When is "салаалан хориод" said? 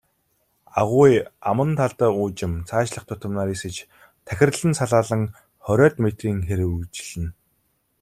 4.79-5.95